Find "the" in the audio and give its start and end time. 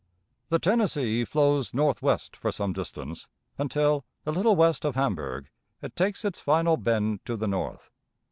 0.49-0.57, 7.37-7.47